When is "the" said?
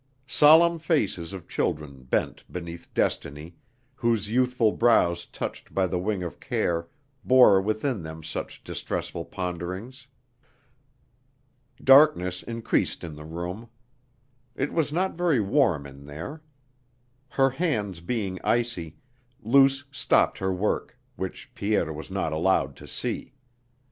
5.85-5.99, 13.15-13.25